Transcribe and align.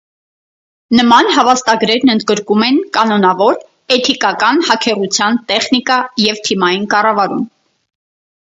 Նման 0.99 1.27
հավաստագրերն 1.33 2.11
ընդգրկում 2.13 2.65
են 2.69 2.79
կանոնավոր, 2.97 3.61
էթիկական 3.99 4.65
հաքերության 4.71 5.41
տեխնիկա 5.53 6.03
և 6.27 6.45
թիմային 6.49 6.89
կառավարում։ 6.97 7.47